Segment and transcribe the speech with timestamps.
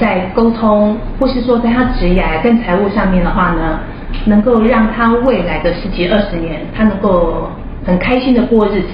[0.00, 3.80] 在沟通，或是说在他职业跟财务上面的话呢，
[4.26, 7.48] 能够让他未来的十几二十年，他能够
[7.84, 8.88] 很开心的过日子。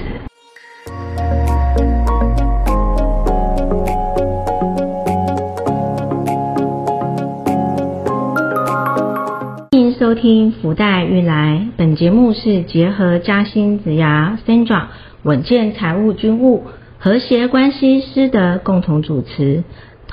[9.71, 14.83] 欢迎收听福袋运来，本节目是结合嘉兴子牙 Sandra
[15.23, 16.63] 稳健财务军务
[16.99, 19.63] 和谐关系师的共同主持，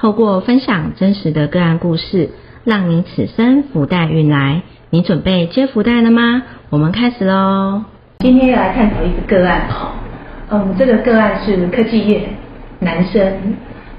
[0.01, 2.31] 透过分享真实的个案故事，
[2.65, 4.63] 让你此生福袋运来。
[4.89, 6.43] 你准备接福袋了吗？
[6.71, 7.85] 我们开始喽。
[8.21, 9.93] 今天要来探讨一个个案哦，
[10.49, 12.31] 嗯，这个个案是科技业
[12.79, 13.31] 男生，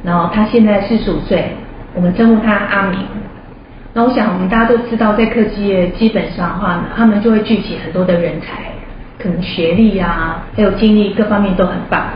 [0.04, 1.52] 然后他现在四十五岁，
[1.94, 3.02] 我们称呼他阿明。
[3.94, 8.72] 那我想我们大家都知道，在科技业基本上的话呢，他们就会聚集很多的人才，
[9.20, 12.08] 可能学历啊，还有经历各方面都很棒。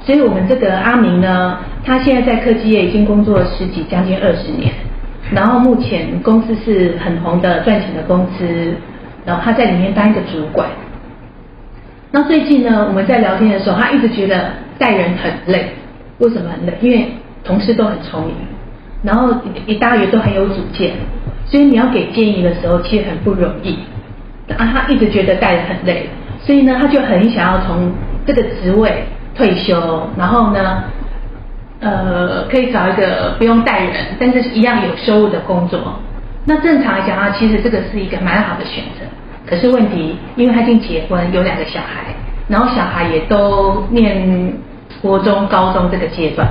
[0.00, 4.72] 所以我们这个阿明呢，他现在在科技业已经工作了十几将近二十年，
[5.32, 8.74] 然后目前公司是很红的赚钱的公司，
[9.24, 10.68] 然后他在里面当一个主管。
[12.12, 15.70] 那最近呢，我们在聊天的时候，他一直觉得带人很累。
[16.18, 16.74] 为什么很累？
[16.80, 17.08] 因为
[17.44, 18.34] 同事都很聪明。
[19.02, 19.32] 然后
[19.66, 20.92] 一大约都很有主见，
[21.46, 23.78] 所以你要给建议的时候其实很不容易。
[24.58, 26.06] 啊，他一直觉得带人很累，
[26.42, 27.90] 所以呢，他就很想要从
[28.26, 30.82] 这个职位退休，然后呢，
[31.80, 35.80] 呃，可以找一个不用带人，但是一样有收入的工作。
[36.44, 39.06] 那正常来讲啊，其实这个是一个蛮好的选择。
[39.46, 42.14] 可是问题，因为他已经结婚，有两个小孩，
[42.48, 44.52] 然后小孩也都念
[45.00, 46.46] 国中、高中这个阶段。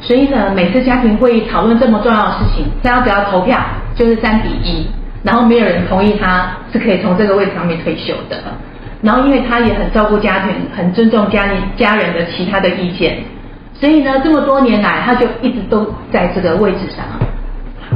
[0.00, 3.58] 所以呢，每次家庭会议讨论这么重要的事情，他只要投票
[3.94, 4.86] 就是三比一，
[5.22, 8.36] 然后没有人同意他是可以从这个位置上面退休的。
[9.02, 13.18] 然后因为他也很照顾家庭，很尊重家里家人的其他的意见，
[13.82, 17.04] 所以呢，这么多年来他就一直都在这个位置上，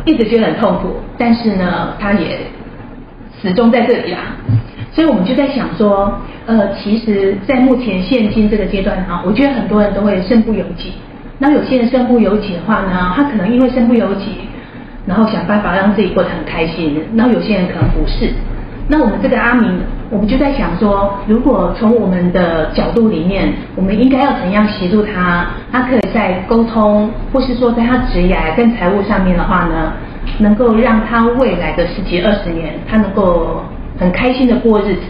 [0.04, 2.40] 一直觉得很痛苦，但是呢，他也
[3.40, 4.18] 始终在这里啦。
[4.90, 6.12] 所以我们就在想说，
[6.44, 10.94] 呃，其实，在目前现今这个阶段啊，我觉得很多人都会身不由己。
[11.38, 14.38] 那有些人身不由己的话呢，他可能因为身不由己，
[15.06, 17.00] 然后想办法让自己过得很开心。
[17.14, 18.32] 然后有些人可能不是。
[18.88, 19.80] 那我们这个阿明，
[20.10, 25.46] 我们就在想说，如果从我们的角度里面，我们应该要怎样协助他？
[25.72, 29.92] 他可以在沟通，或是说在他职业跟财务上面的话呢，
[30.38, 33.60] 能够让他未来的十几二十年，他能够
[33.98, 35.02] 很开心的过日子。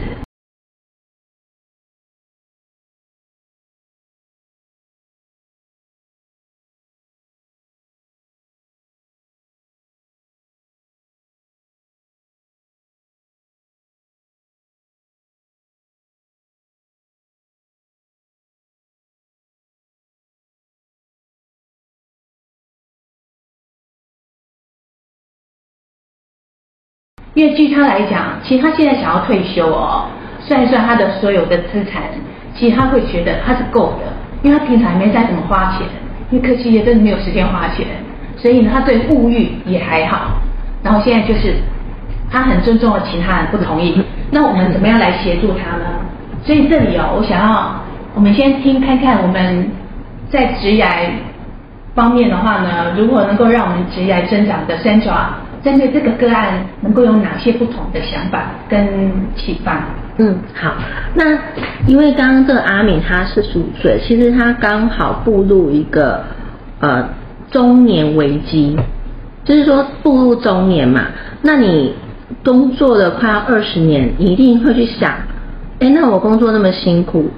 [27.36, 30.06] 因为据他来讲，其实他现在想要退休哦，
[30.40, 32.04] 算一算他的所有的资产，
[32.54, 34.10] 其实他会觉得他是够的，
[34.42, 35.86] 因为他平常没再怎么花钱，
[36.30, 37.86] 因为科技业真的没有时间花钱，
[38.38, 40.30] 所以呢，他对物欲也还好。
[40.82, 41.56] 然后现在就是
[42.30, 45.84] 他很尊重的其他人不同意，那我们怎么样来协助他呢？
[46.42, 47.74] 所以这里哦，我想要
[48.14, 49.70] 我们先听看看我们
[50.30, 51.10] 在职癌
[51.94, 55.34] 方面的话呢，如何能够让我们职癌增长的三爪。
[55.66, 58.86] 针对这个个案，能够有哪些不同的想法跟
[59.34, 59.84] 启发？
[60.18, 60.76] 嗯，好。
[61.14, 61.36] 那
[61.88, 66.22] 因为刚刚这个阿敏他是十五岁，其实他刚好步入一个
[66.78, 67.08] 呃
[67.50, 68.78] 中年危机，
[69.44, 71.08] 就是说步入中年嘛。
[71.42, 71.94] 那你
[72.44, 75.10] 工作了快要二十年，你一定会去想，
[75.80, 77.28] 哎，那我工作那么辛苦，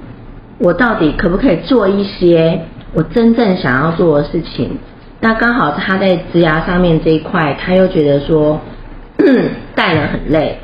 [0.59, 2.61] 我到底可不可以做一些
[2.93, 4.77] 我真正想要做的事情？
[5.21, 8.61] 那刚好他在职牙上面这一块，他又觉得说
[9.75, 10.57] 带了很累，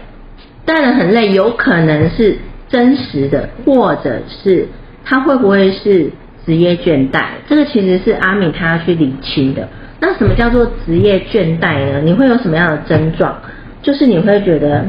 [0.63, 2.37] 带了很累，有可能是
[2.69, 4.67] 真实的，或者是
[5.03, 6.09] 他会不会是
[6.45, 7.25] 职业倦怠？
[7.49, 9.67] 这个其实是阿敏他要去理清的。
[9.99, 11.99] 那什么叫做职业倦怠呢？
[12.01, 13.37] 你会有什么样的症状？
[13.81, 14.85] 就是你会觉得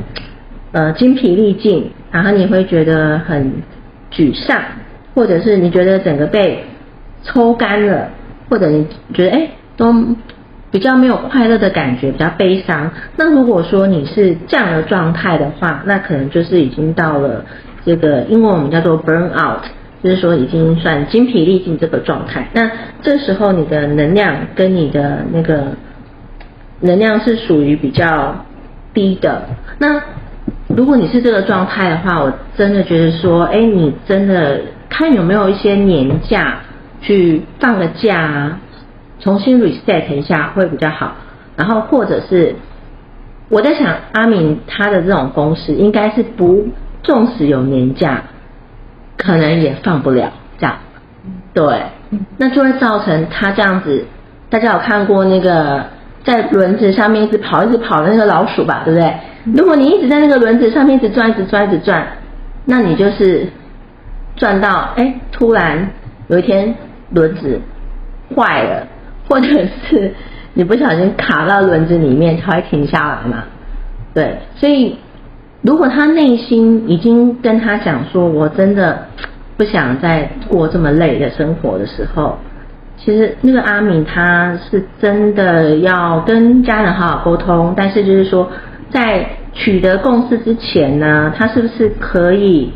[0.72, 3.52] 呃精疲力尽，然后你会觉得很
[4.12, 4.62] 沮丧，
[5.14, 6.64] 或者是你觉得整个被
[7.24, 8.08] 抽干了。
[8.48, 9.94] 或者你觉得哎都
[10.70, 12.90] 比较没有快乐的感觉，比较悲伤。
[13.16, 17.44] 那如果说你是这样的状态的话，那可能就是已经到了
[17.84, 19.62] 这个英文我们叫做 burn out，
[20.02, 22.48] 就是说已经算精疲力尽这个状态。
[22.52, 22.70] 那
[23.00, 25.68] 这时候你的能量跟你的那个
[26.80, 28.44] 能量是属于比较
[28.92, 29.42] 低的。
[29.78, 30.02] 那
[30.68, 34.60] 如果你是这个状态的话，我真的觉得说，哎，你真的
[34.90, 36.58] 看有没有一些年假。
[37.06, 38.60] 去放个假啊，
[39.20, 41.12] 重新 reset 一下会比较好。
[41.56, 42.56] 然后或者是
[43.48, 46.66] 我在想，阿明他的这种公司应该是不，
[47.04, 48.24] 纵使有年假，
[49.16, 50.78] 可能也放不了这样。
[51.54, 51.82] 对，
[52.38, 54.04] 那就会造成他这样子。
[54.50, 55.86] 大家有看过那个
[56.24, 58.82] 在轮子上面一直跑、一直跑的那个老鼠吧？
[58.84, 59.14] 对不对？
[59.54, 62.04] 如果你一直在那个轮子上面一直转、一直转、一直转，
[62.64, 63.46] 那你就是
[64.34, 65.88] 转到哎，突然
[66.28, 66.74] 有一天
[67.16, 67.60] 轮子
[68.34, 68.86] 坏了，
[69.28, 69.48] 或者
[69.88, 70.12] 是
[70.54, 73.44] 你不小心卡到轮子里面，才会停下来嘛。
[74.14, 74.96] 对，所以
[75.62, 79.08] 如果他内心已经跟他讲说，我真的。
[79.58, 82.36] 不想再过这么累的生活的时候，
[82.98, 88.50] 其实那个阿敏他是真的要跟家人好好沟通，但是就是说
[88.90, 92.70] 在取得共识之前呢，他是不是可以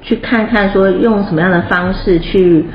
[0.00, 2.66] 去看看说用什么样的方式去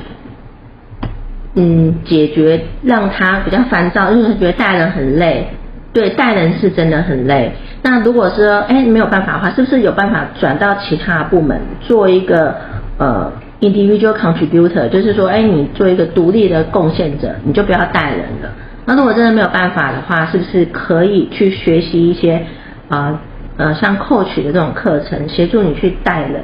[1.58, 5.46] 嗯解决让他比较烦躁，因为觉得带人很累，
[5.92, 7.52] 对，带人是真的很累。
[7.82, 12.54] 那如果说哎没有办法的话，是不是有办法转到其他部门做一个？
[13.00, 18.50] 呃，individual contributor，就是说，哎，你做一个独立的贡献者，你就不要带人了。
[18.86, 22.44] 那如果真的没有办法的话，是不是可以去学习一些
[22.88, 23.20] 啊
[23.56, 26.42] 呃像 coach 的这种课程，协助你去带人，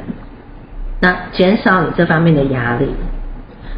[1.00, 2.87] 那减少你这方面的压力。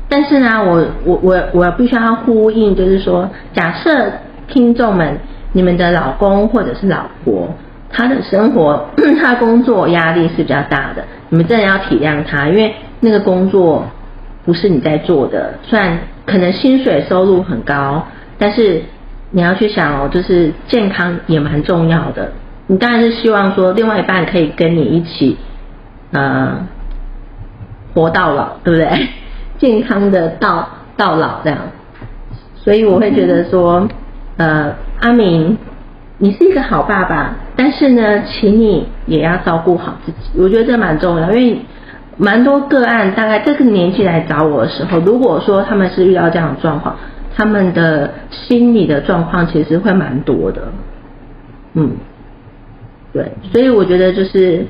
[0.09, 4.13] 但是呢，我我我我必须要呼应，就是说，假设
[4.49, 5.19] 听众们，
[5.53, 7.49] 你们的老公或者是老婆。
[7.89, 8.85] 他的生活，
[9.23, 13.87] 他工作压力是比较大的，你们真的要体谅他，因为那个工作
[14.45, 18.05] 不是你在做的，虽然可能薪水收入很高，
[18.39, 18.83] 但是
[19.31, 22.33] 你要去想哦，就是健康也蛮重要的。
[22.67, 25.39] 你当然是希望说另外一半可以跟你一起，
[26.13, 26.67] 呃，
[27.95, 29.09] 活到老，对不对？
[29.59, 31.59] 健康的到到老这样，
[32.55, 33.89] 所以我会觉得说，
[34.37, 35.57] 呃，阿明。
[36.19, 40.31] 你是一个好爸爸，但是呢，请你也要照顾好自己。
[40.39, 41.59] 我觉得这蛮重要，因为
[42.17, 46.97] 蛮多个案，大概这个年纪来找我的时候，如果说他们是遇到这样的状况，
[47.37, 50.63] 他们的心理的状况其实会蛮多的。
[51.75, 51.91] 嗯，
[53.13, 54.65] 对，所以我觉得就是，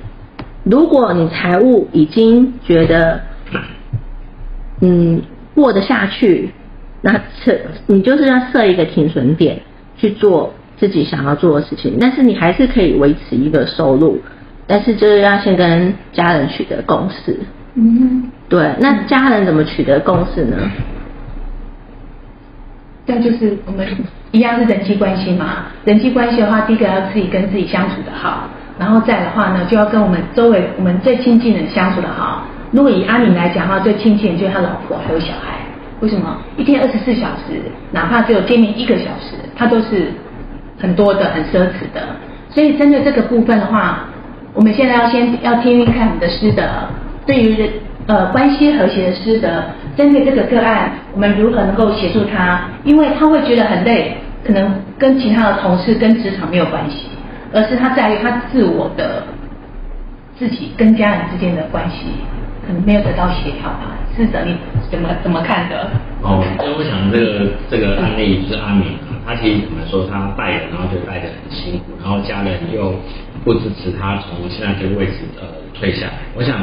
[0.65, 3.21] 如果你财务已经觉得，
[4.81, 5.23] 嗯，
[5.55, 6.51] 过得下去，
[7.03, 7.13] 那
[7.43, 9.61] 设你就是要设一个停损点
[9.97, 10.53] 去做。
[10.79, 14.21] 自己想要做的事情，但是你还是可以维持一个收入，
[14.67, 17.35] 但是就是要先跟家人取得共识。
[17.77, 20.55] 嗯，对，那家人怎么取得共识呢？
[23.07, 23.89] 那就是我们
[24.33, 25.65] 一样是人际关系嘛。
[25.87, 28.47] 人际关系的话，第一个要自己跟自己相处的好，
[28.79, 32.45] 然后再的话呢，就要跟我们周围我们最亲近的人相处的好。
[32.73, 35.59] 如果以阿敏来讲的话，最亲近就是他老婆还有小孩。
[36.01, 36.37] 为什么？
[36.57, 40.13] 一天二十四小时，哪怕只有见面一个小时，他都是。
[40.79, 42.07] 很多的很奢侈的，
[42.51, 44.01] 所以针对这个部分的话，
[44.53, 46.63] 我们现在要先要听听看你的师德，
[47.25, 47.71] 对于
[48.07, 49.49] 呃关系和谐的师德，
[49.97, 52.61] 针对这个个案，我们如何能够协助他？
[52.85, 57.09] 因为他会觉得很累，可能跟其他的同事跟职场没有关系，
[57.55, 59.23] 而是他在于他自我的
[60.39, 62.05] 自己跟家人之间的关系，
[62.67, 63.97] 可能没有得到协调吧？
[64.17, 64.57] 师德你
[64.91, 65.89] 怎么怎么看的？
[66.23, 68.99] 哦，所以我想这个这个案例就是阿敏。
[69.27, 70.07] 他其实怎么说？
[70.07, 72.95] 他带人，然后就带的很辛苦，然后家人又
[73.45, 75.43] 不支持他从现在这个位置呃
[75.75, 76.13] 退下来。
[76.37, 76.63] 我想，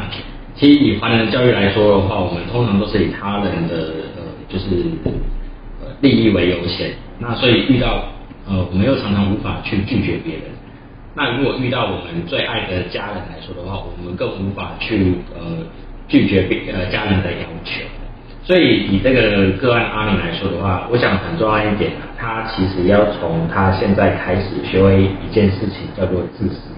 [0.54, 4.64] 其实以华人教育来说的话，我们通常都是以他人的呃就是
[5.82, 6.90] 呃利益为优先。
[7.18, 8.06] 那所以遇到
[8.48, 10.44] 呃我们又常常无法去拒绝别人。
[11.14, 15.58] 那如果遇到我们最爱的家人来说的话，我们更无法去呃
[16.08, 17.82] 拒绝别呃家人的要求。
[18.42, 26.68] 所以以这个个案阿明来说的话，我想很重要一点啊，他其实要从他现在开始学会一件事情，叫做自私。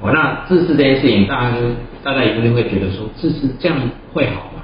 [0.00, 1.56] 哦，那自私这件事情，大家
[2.02, 3.76] 大家一定会觉得说，自私这样
[4.14, 4.62] 会好吗？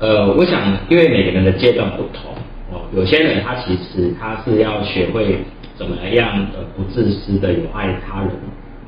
[0.00, 2.32] 呃，我想因为每个人的阶段不同，
[2.72, 5.38] 哦，有些人他其实他是要学会
[5.76, 8.30] 怎么样呃不自私的有爱他人。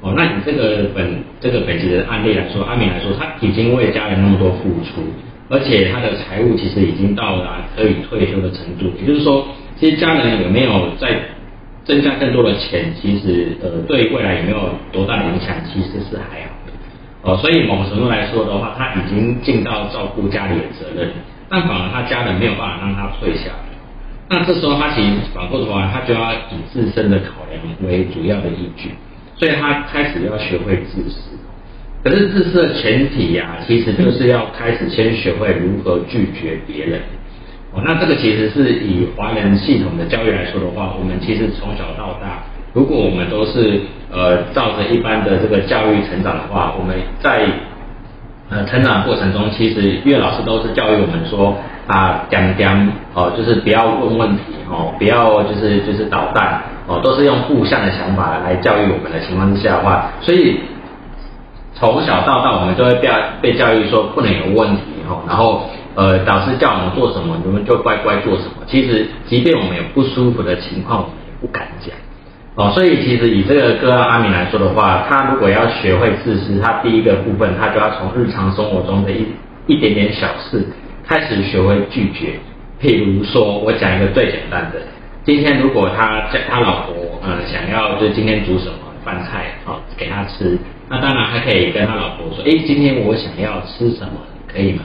[0.06, 5.02] 哦，那你这个本这个本集的案例来说，阿明来说，他已经为家人那么多付出。
[5.48, 9.46] 而且他的财务其实已经到达可以退休的程度，也就是说，
[9.76, 11.18] 其实家人有没有在
[11.84, 16.72] 增加更多的钱，其实呃对未来有没有多大的影响，其实是还好的。
[17.22, 21.10] 哦，所以某程度来说的话，他已经尽到照顾家里的责任，
[21.48, 23.66] 但反而他家人没有办法让他退下来。
[24.28, 28.90] 那这时候他其实反过头来，他就要以自身的考量为主要的依据，
[29.38, 31.36] 所以他开始要学会自私。
[32.02, 37.00] 可是自私的前提呀，其实就是要开始先学会如何拒绝别人。
[37.72, 43.80] 哦，那这个其实是以华人系统的教育来说的话，我们其实从小到大，如果我们都是
[44.12, 47.44] 呃照着一般的这个教育成长的话，我们在
[48.50, 60.60] 呃成长过程中，其实岳老师都是教育我们说啊，讲讲哦，就是不要问问题哦，不要就是就是捣蛋哦，都是用互相的想法来教育我们的情况之下的话，所以
[61.74, 63.08] 从小到大我们就会被
[63.40, 68.62] 被教育说不能有问题哦，然后呃导师叫我们做什么，我们就乖乖做什么。
[68.66, 71.92] 其实即便我们有不舒服的情况，我们也不敢讲。
[72.54, 79.26] 哦，所以其实以这个个案阿明来说的话，他如果要学会自私，他第一个部分他就要从日常生活中的一
[79.66, 80.64] 一点点小事
[81.04, 82.38] 开始学会拒绝。
[82.80, 84.78] 譬如说，我讲一个最简单的，
[85.26, 90.56] 今天如果他叫他老婆，呃，想要就今天煮什么饭菜啊给他吃，
[90.88, 94.12] 那当然他可以跟他老婆说，哎，今天我想要吃什么，
[94.46, 94.84] 可以吗？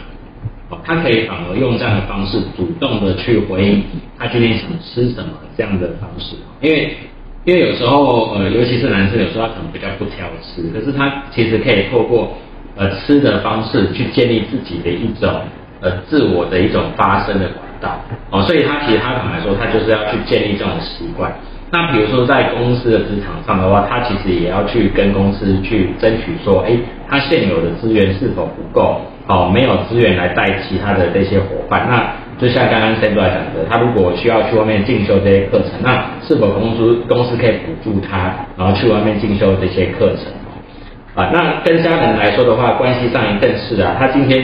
[0.69, 3.83] 哦，他可以反而用这样的方式主动的去回应
[4.17, 6.97] 他今天想吃什么这样的方式，因为。
[7.43, 12.37] 因为有时候，呃，尤其是男生，有时候他可能比较不挑吃，可是他其实可以透过
[12.75, 15.41] 呃吃的方式去建立自己的一种
[15.79, 17.65] 呃自我的一种发声的管
[18.29, 21.31] 哦，所以他其实他坦白说，他就是要去建立这种习惯。
[21.71, 26.77] 那比如说在公司的职场上的话，他其实也要去跟公司去争取说，哎，
[27.09, 29.01] 他现有的资源是否不够？
[29.27, 32.03] 哦，没有资源来带其他的这些伙伴，那。
[32.39, 40.25] 就像刚刚 Sandra 讲的，他如果需要去外面进修这些课程，那是否公司公司可以补助他，然后去外面进修这些课程？
[41.13, 44.43] 啊，那跟家人来说的话，关系上更是啊，他今天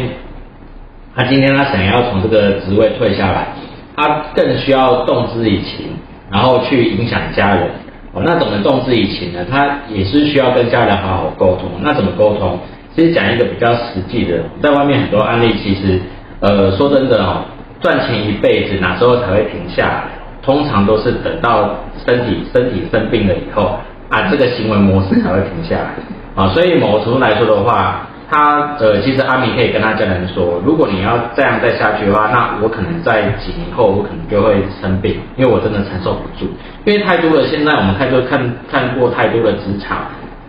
[1.17, 3.47] 他今天他想要从这个职位退下来，
[3.95, 5.87] 他更需要动之以情，
[6.31, 7.67] 然后去影响家人。
[8.13, 9.39] 哦，那怎么动之以情呢？
[9.49, 11.71] 他也是需要跟家人好好沟通。
[11.81, 12.59] 那怎么沟通？
[12.95, 15.99] 其实讲一个比较实际的，在外面很多案例，其实
[16.39, 17.41] 呃说真的哦。
[17.79, 20.03] 赚钱一辈子，哪时候才会停下来？
[20.41, 23.77] 通常都是等到身体身体生病了以后，
[24.09, 25.93] 啊，这个行为模式才会停下来。
[26.35, 36.51] 啊，所以某个程度来说的话，他呃，其实阿米可以跟他家人说，如果你要这样再下去的话，那我可能在几年后，我可能就会生病，因为我真的承受不住。
[36.85, 39.99] 因为太多的现在我们太多看看过太多的职场，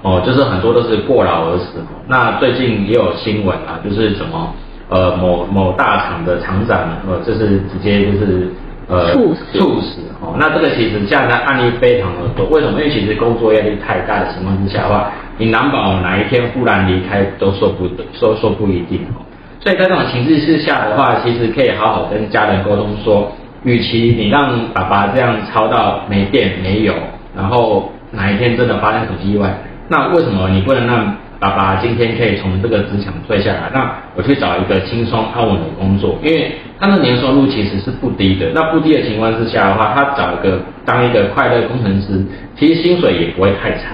[0.02, 1.78] 哦，就是很多都是过劳而死。
[2.08, 4.54] 那最近也有新闻啊，就是什么？
[4.90, 8.48] 呃，某某大厂的厂长，呃，就是直接就是
[8.88, 10.34] 呃猝死，猝死哦。
[10.40, 12.46] 那这个其实这样的案例非常的多。
[12.46, 12.80] 为什么？
[12.80, 19.24] 因为其实工作压力太大的情况之下的话，你难保哪一天忽然离开都说不得，说说不一定哦。
[19.60, 23.32] 所以在这种情势之下的话，其实可以好好跟家人沟通说，
[23.64, 26.92] 与其你让爸爸这样操到没电没油，
[27.34, 29.56] 然后哪一天真的发生什么意外，
[29.88, 31.16] 那为什么你不能让？
[31.40, 38.50] 爸爸今天可以从这个职场退下来，那我去找一个轻松安稳的工作，因为他的年收入其实是不低的。
[38.52, 42.26] 那不低的情况之下的话，他找一个当一个快乐工程师，
[42.58, 43.90] 其实薪水也不会太差。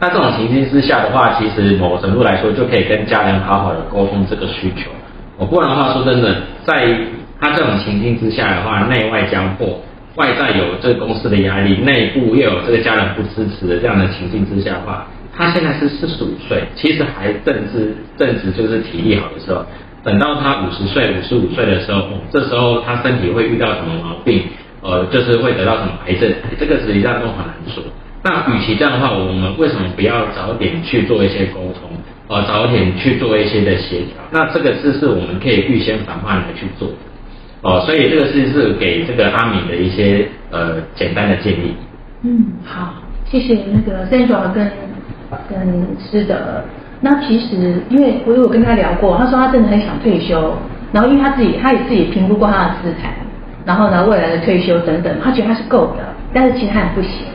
[0.00, 4.90] 那这种情境之下的话，其实某程度来说就可以跟家人好好的沟通这个需求。
[5.36, 6.98] 我不然的话，说真的，在
[7.38, 9.78] 他这种情境之下的话，内外交迫，
[10.16, 15.06] 外在有这个公司的压力，内部又有这个家人不支持的这样的情境之下的话。
[15.36, 19.64] 他现在是四十五岁，其实还正值正值就是体力好的时候。
[20.02, 24.44] 等到他五十岁、五十五岁的时候，这时候他身体会遇到什么毛病？
[24.82, 26.32] 呃，就是会得到什么癌症？
[26.58, 27.82] 这个实际上都很难说。
[28.22, 31.90] 那与其这样的话，我们为什么不要早点去做一些沟通？
[32.28, 34.22] 呃，早点去做一些的协调？
[34.30, 36.88] 那这个事是我们可以预先防范来去做。
[37.62, 41.74] 哦，所以这个事是给这个阿敏的一些呃简单的建议。
[42.22, 44.70] 嗯，好，谢谢那个三爪跟。
[45.48, 46.34] 跟师德，
[47.00, 50.52] 那其实因为我有跟他聊过，他说他真的很想退休，
[50.90, 53.14] 然后因为他自己他也自己评估过他的资产，
[53.64, 56.02] 然后呢未来的退休等等，他觉得他是够的，
[56.34, 57.26] 但是其实他人不行，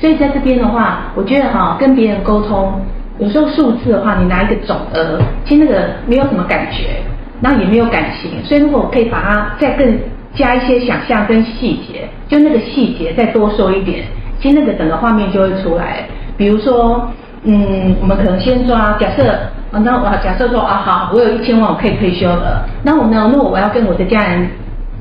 [0.00, 2.80] 所以在这边的话，我觉得哈跟别人沟通，
[3.18, 7.02] 有时候数字的话，你拿一个总额，其实那个没有什么感觉，
[7.40, 9.98] 然后也没有感情，所以如果我可以把它再更
[10.34, 14.04] 加一些想象跟细节，就那个细节再多说一点，
[14.40, 17.08] 其实那个整个画面就会出来，比如说。
[17.48, 19.22] 嗯，我们可能先抓假设，
[19.70, 22.66] 那我假设说啊，好，我有一千万，我可以退休了。
[22.82, 23.30] 那我呢？
[23.32, 24.48] 那我要跟我的家人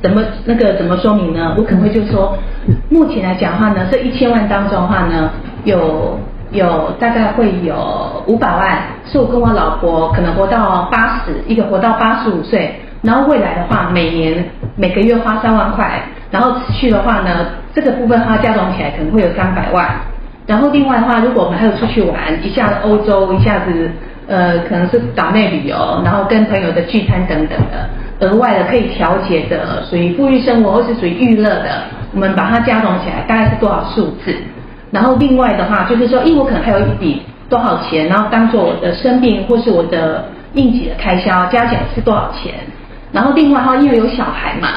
[0.06, 1.56] 怎么那个怎么说明呢？
[1.58, 2.38] 我可能会就说，
[2.92, 5.32] 目前来讲的话呢，这一千万当中的话呢，
[5.64, 6.20] 有
[6.52, 14.46] 有大概会有五百万是我跟我老婆可能活到八十，一个活到八十五岁，然后未来的话，每年
[14.76, 19.90] 每个月花三万块，然后持续的话呢，这个部分花加总起来可能会有三百万。
[20.46, 23.90] 然后另外的话，如果我们还有出去玩，一下子欧洲，一下子
[24.28, 34.36] 呃可能是岛内旅游，然后跟朋友的聚餐等等的，额外的可以调节的，属于富裕生活或是属于娱乐的，我们把它加总起来大概是多少数字？
[34.92, 42.54] 然后另外的话就是说，因为我可能还有一笔多少钱，然后当做我的生病或是我的应急的开销，加起来是多少钱？
[43.12, 44.70] 然后另外哈，因为有小孩嘛，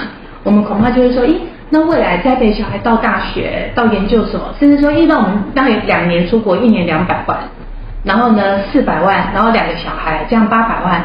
[0.42, 1.34] 我们恐怕就是说，咦，
[1.70, 7.38] 那未来栽培小孩到大学、到研究所，甚至说，一到我们大概两年出国，一年两百万，
[8.02, 11.04] 然后呢四百万，然后两个小孩，这样八百万。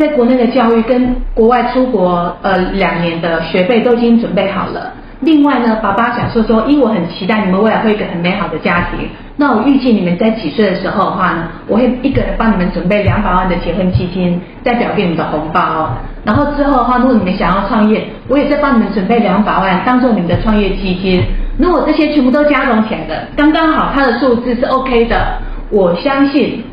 [0.00, 4.94] 在国内的教育跟国外出国，呃，两年的学费都已经准备好了。
[5.20, 15.90] 另外呢，爸爸假设说，因为我很期待你们未来会一个很美好的家庭，那我预计你们在几岁的时候的话呢，我会一个人帮你们准备两百万的结婚基金，代表给你们的红包。
[16.24, 21.22] 然后之后的话，如果你们想要创业，我也再帮你们准备两百万，当做你们的创业基金。
[21.58, 25.34] 如果这些全部都加总起来的，刚刚好，它的数字是 OK 的，
[25.70, 26.64] 我相信。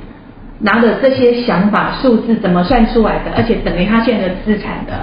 [0.60, 4.94] 拿着这些想法、数字怎么算出来的，而且等于他现在的资产的，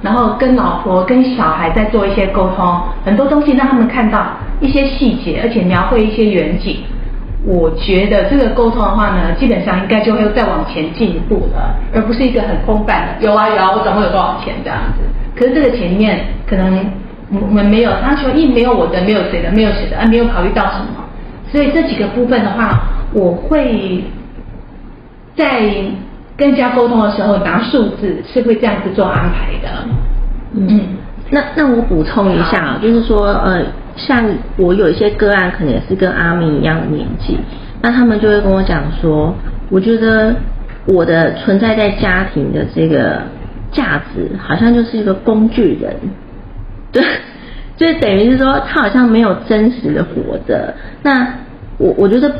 [0.00, 4.24] 然后跟老婆、跟小孩在做一些沟通，很多东西让他们看到
[4.60, 6.78] 一些细节，而且描绘一些远景。
[7.46, 13.26] 我觉得这个沟通的话呢，基本上应该就会再往前进一步了，而不是一个很空泛的。
[13.26, 15.04] 有啊有啊，我总共有多少钱这样子？
[15.38, 16.82] 可是这个钱里面可能
[17.30, 21.04] 我们没有，他说一没有我的，没有谁的，没有谁的，啊没有考虑到什么。
[21.52, 24.02] 所以这几个部分的话，我会。
[25.36, 25.60] 在
[26.36, 29.68] 跟人家沟通的时候，拿数字是会这样子做安排的。
[30.52, 30.80] 嗯，
[31.30, 33.62] 那那我补充一下，就是说，呃，
[33.96, 34.24] 像
[34.56, 37.38] 我有一些个案，可能也是跟阿明一样的年纪，
[37.82, 39.34] 那他们就会跟我讲说，
[39.70, 40.34] 我觉得
[40.86, 43.22] 我的存在在家庭的这个
[43.72, 45.94] 价值，好像就是一个工具人，
[46.92, 47.02] 对，
[47.76, 50.74] 就等于是说，他好像没有真实的活着。
[51.02, 51.26] 那
[51.78, 52.32] 我我觉得。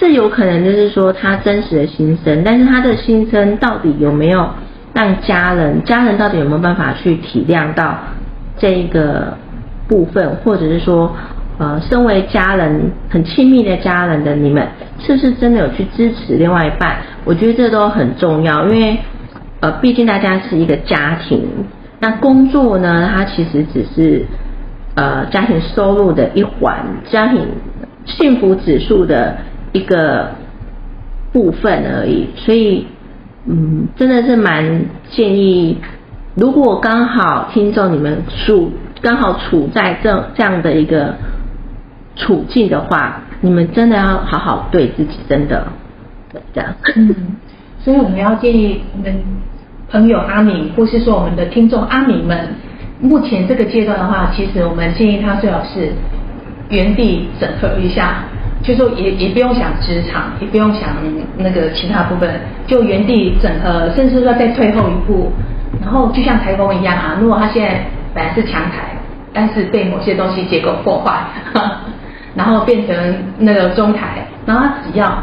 [0.00, 4.48] 这有可能就是说他真实的心声，但是他的心声到底有没有
[4.94, 7.98] 让家人，家人到底有没有办法去体谅到
[8.56, 9.36] 这个
[9.86, 11.14] 部分，或者是说，
[11.58, 14.66] 呃，身为家人很亲密的家人的你们，
[14.98, 16.96] 是不是真的有去支持另外一半？
[17.26, 18.96] 我觉得这都很重要，因为
[19.60, 21.46] 呃，毕竟大家是一个家庭，
[22.00, 24.24] 那工作呢，它其实只是
[24.94, 26.78] 呃家庭收入的一环，
[27.10, 27.46] 家庭
[28.06, 29.36] 幸福指数的。
[29.72, 30.30] 一个
[31.32, 32.86] 部分而已，所以
[33.46, 35.78] 嗯，真的是蛮建议，
[36.34, 41.14] 如果刚好听众你们处刚好处在这这样的一个
[42.16, 45.66] 处境的话，你们真的要好好对自己，真的
[46.52, 46.74] 这样。
[46.96, 47.36] 嗯，
[47.78, 49.22] 所以我们要建议我们
[49.88, 52.48] 朋友阿敏，或是说我们的听众阿敏们，
[53.00, 55.92] 目前这个阶段的话，其实我们建议他最好是
[56.68, 58.24] 原地整合一下。
[58.62, 60.90] 就说也也不用想职场，也不用想
[61.38, 62.28] 那个其他部分，
[62.66, 65.32] 就原地整合，甚至说再退后一步，
[65.80, 67.80] 然后就像台风一样啊，如果他现在
[68.14, 68.94] 本来是强台，
[69.32, 71.20] 但是被某些东西结构破坏，
[72.34, 72.94] 然后变成
[73.38, 75.22] 那个中台，然后他只要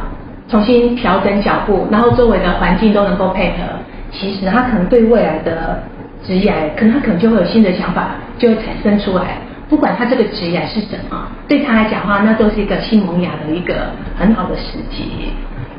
[0.49, 3.63] 重新调整脚步，然后周围的环境都能够配合，
[4.11, 5.83] 其实他可能对未来的
[6.25, 9.37] 职业，可能他可能就会有新的想法就会产生出来。
[9.69, 13.73] 不管他这个职业是什么，对他来讲的话，那都是一个新萌芽的一个
[14.17, 15.29] 很好的时机。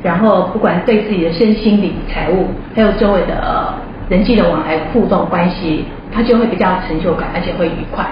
[0.03, 3.73] 然后不管对自己的身心灵、财务，还有周围的
[4.07, 8.05] 人际的往来互动关系，他就会比较成就感，而且会愉快。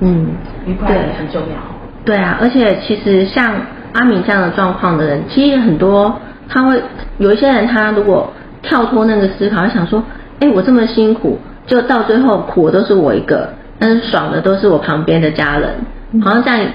[0.00, 0.28] 嗯，
[0.66, 1.56] 愉快也很重要。
[2.04, 3.54] 对啊，而且其实像
[3.92, 6.82] 阿敏这样的状况的人，其实很多他会
[7.18, 10.02] 有一些人，他如果跳脱那个思考，想说，
[10.40, 13.50] 哎，我这么辛苦，就到最后苦的都是我一个。
[13.80, 15.74] 但是爽的都是我旁边的家人，
[16.22, 16.70] 好像这样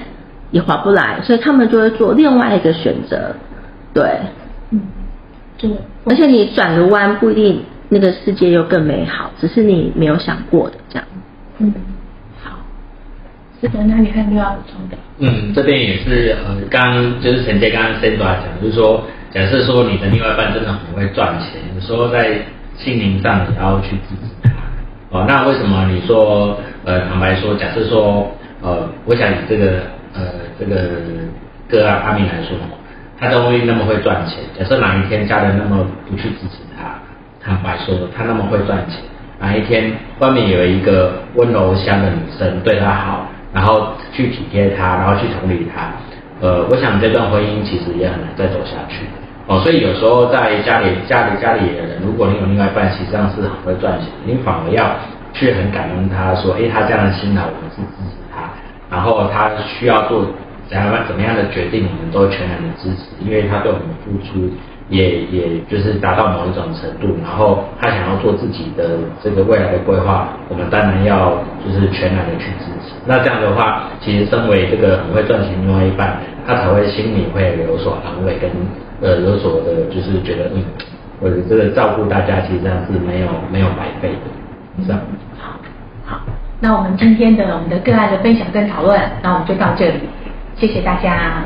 [0.50, 3.34] 也划不来，所以他们就会做另外一个选择，
[3.94, 4.18] 对，
[4.70, 4.80] 嗯，
[5.56, 5.70] 对，
[6.04, 11.06] 而且你转个弯不一定那个世界又更美好，只是你没有想过的这样，
[11.58, 11.72] 嗯，
[12.42, 12.58] 好，
[13.60, 14.96] 是的，那你还有没有要补充的？
[15.18, 22.38] 嗯，这边也是呃，刚就是承接刚刚 Sandra 讲，就是说，假设说你的另外一半真的很会赚钱，有时候在
[22.76, 24.50] 心灵上也要去支持他，
[25.26, 26.58] 那为什么你说？
[26.84, 28.30] 呃，坦白说，假设说，
[28.62, 29.82] 呃，我想以这个
[30.14, 30.22] 呃
[30.56, 30.74] 这个
[31.68, 32.56] 个案阿明来说，
[33.18, 34.38] 他都会那么会赚钱。
[34.56, 36.94] 假设哪一天家人那么不去支持他，
[37.42, 39.02] 坦白说，他那么会赚钱，
[39.40, 45.90] 哪一天外面有一个温柔乡的女生对他好，然后去体贴他，然后去同理他，
[46.40, 49.06] 呃，我想这段婚姻其实也很难再走下去。
[49.46, 54.96] 哦，所以有时候在家里家里家里的人，如果你有另外一半，实际上是很会赚钱，你反而要。
[55.36, 58.48] 去很感恩他，说，哎，他这样的心态，我们是支持他。
[58.88, 60.24] 然后他需要做
[60.66, 64.48] 怎样怎么样的决定，我们都全然的支持，因为他对我们付出
[64.88, 71.32] 也也就是达到某一种程度，然后他想要做自己的这个未来的规划，我们当然要
[71.64, 72.94] 就是全然的去支持。
[73.04, 78.50] 那这样的话，其实身为这个很会赚钱另外一半，他才会心里会有所安慰，跟
[79.02, 80.62] 呃有所的，就是觉得嗯，
[81.20, 85.00] 我的这个照顾大家，其实这样是没有没有白费的，是吧？
[85.38, 85.58] 好，
[86.04, 86.20] 好，
[86.60, 89.98] 那我们今天的我们的个案的分享跟讨论，那我们就到这里，
[90.54, 91.42] 谢谢大家。